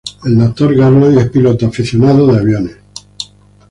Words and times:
El 0.25 0.35
Dr. 0.39 0.73
Garland 0.75 1.19
es 1.19 1.29
piloto 1.29 1.63
y 1.63 1.67
aficionado 1.67 2.25
de 2.25 2.39
aviones. 2.39 2.75